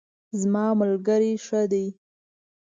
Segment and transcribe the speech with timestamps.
[0.39, 1.85] زما ملګری ښه ده